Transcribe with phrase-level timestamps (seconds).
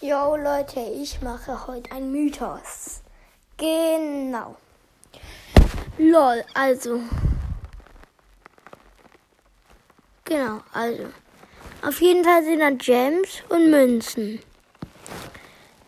[0.00, 3.00] Jo Leute, ich mache heute ein Mythos.
[3.56, 4.54] Genau.
[5.98, 7.00] Lol, also.
[10.24, 11.02] Genau, also.
[11.84, 14.38] Auf jeden Fall sind da Gems und Münzen.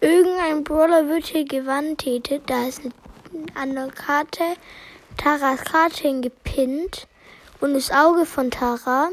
[0.00, 2.48] Irgendein Brawler wird hier gewandtätet.
[2.48, 2.80] Da ist
[3.54, 4.56] an der Karte
[5.18, 7.06] Taras Karte gepinnt
[7.60, 9.10] und das Auge von Tara.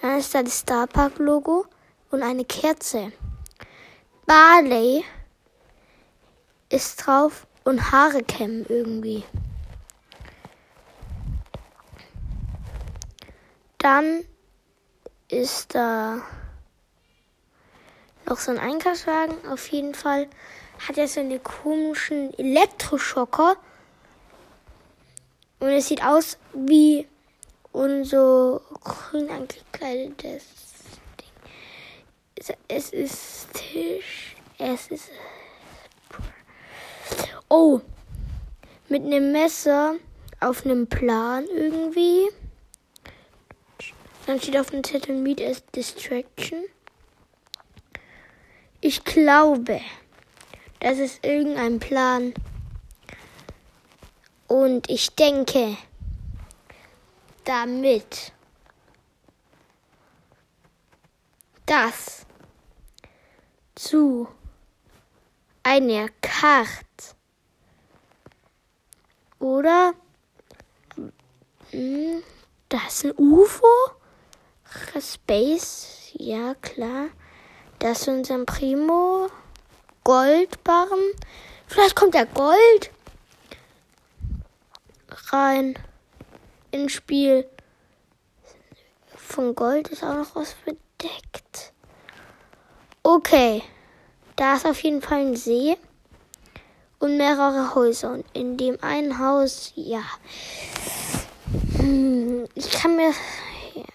[0.00, 1.66] Dann ist da das Starpark Logo
[2.12, 3.10] und eine Kerze.
[4.30, 5.04] Barley
[6.68, 9.24] ist drauf und Haare kämmen irgendwie.
[13.78, 14.24] Dann
[15.26, 16.22] ist da
[18.24, 19.48] noch so ein Einkaufswagen.
[19.48, 20.28] Auf jeden Fall
[20.86, 23.56] hat er so einen komischen Elektroschocker.
[25.58, 27.08] Und es sieht aus wie
[27.72, 30.60] unser grün angekleidetes
[32.68, 33.48] es ist.
[34.62, 35.10] Es ist.
[37.48, 37.80] Oh.
[38.90, 39.94] Mit einem Messer
[40.38, 42.28] auf einem Plan irgendwie.
[44.26, 46.64] Dann steht auf dem Zettel Meet as Distraction.
[48.82, 49.80] Ich glaube,
[50.80, 52.34] das ist irgendein Plan.
[54.46, 55.78] Und ich denke,
[57.44, 58.32] damit
[61.64, 62.26] das
[63.74, 64.28] zu
[65.62, 67.14] einer Karte.
[69.38, 69.94] Oder
[71.70, 72.22] hm,
[72.68, 73.66] das ist ein UFO?
[75.00, 77.08] Space, ja klar.
[77.78, 79.28] Das ist unser Primo.
[80.04, 81.12] Goldbarren.
[81.66, 82.90] Vielleicht kommt der Gold
[85.32, 85.78] rein
[86.70, 87.48] ins Spiel.
[89.14, 91.72] Von Gold ist auch noch was bedeckt.
[93.02, 93.62] Okay,
[94.40, 95.76] da ist auf jeden Fall ein See
[96.98, 98.14] und mehrere Häuser.
[98.14, 100.02] Und in dem einen Haus, ja,
[101.76, 103.12] hm, ich kann mir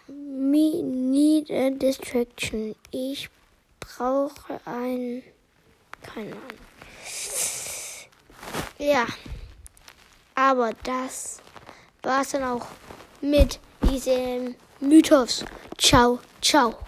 [0.08, 2.76] me need a distraction.
[2.92, 3.28] Ich
[3.80, 5.24] brauche ein,
[6.04, 6.60] keine Ahnung.
[8.78, 9.08] Ja,
[10.36, 11.40] aber das
[12.04, 12.68] war es dann auch
[13.20, 15.44] mit diesem Mythos.
[15.80, 16.76] Ciao, ciao.